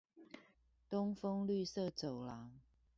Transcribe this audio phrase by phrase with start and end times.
[0.89, 2.49] 東豐綠色走廊